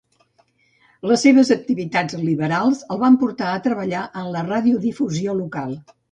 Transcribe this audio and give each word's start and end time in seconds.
Les 1.09 1.25
seves 1.25 1.51
activitats 1.55 2.15
liberals 2.21 2.81
el 2.95 2.99
van 3.03 3.17
portar 3.23 3.49
a 3.57 3.59
treballar 3.67 4.01
en 4.23 4.31
la 4.37 4.43
radiodifusió 4.47 5.37
local. 5.43 5.77